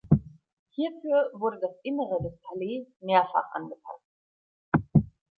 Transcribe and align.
Hierfür 0.71 1.29
wurde 1.35 1.59
das 1.61 1.75
Innere 1.83 2.19
des 2.23 2.35
Palais 2.41 2.87
mehrfach 3.01 3.51
angepasst. 3.53 4.01